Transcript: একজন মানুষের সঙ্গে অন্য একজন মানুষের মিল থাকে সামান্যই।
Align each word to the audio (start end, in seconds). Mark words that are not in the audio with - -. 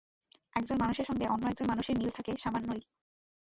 একজন 0.55 0.77
মানুষের 0.77 1.05
সঙ্গে 1.05 1.25
অন্য 1.27 1.43
একজন 1.47 1.67
মানুষের 1.67 1.95
মিল 1.97 2.09
থাকে 2.09 2.31
সামান্যই। 2.37 2.81